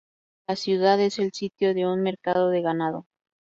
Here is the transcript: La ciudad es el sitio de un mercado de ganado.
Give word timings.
La 0.49 0.55
ciudad 0.55 0.99
es 0.99 1.19
el 1.19 1.31
sitio 1.31 1.75
de 1.75 1.85
un 1.85 2.01
mercado 2.01 2.49
de 2.49 2.63
ganado. 2.63 3.05